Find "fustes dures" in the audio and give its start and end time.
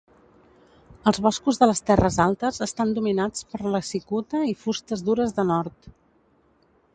4.63-5.37